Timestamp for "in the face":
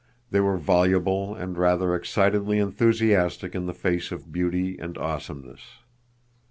3.53-4.11